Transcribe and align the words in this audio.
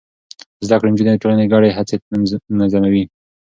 زده 0.65 0.75
کړې 0.79 0.89
نجونې 0.93 1.13
د 1.15 1.21
ټولنې 1.23 1.45
ګډې 1.53 1.69
هڅې 1.77 1.95
منظموي. 2.57 3.03